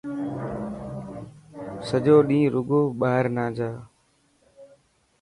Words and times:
سچو 1.87 2.15
ڏينهن 2.27 2.51
رڳو 2.55 2.81
ٻاهر 2.99 3.25
نه 3.35 3.45
جا. 3.57 3.69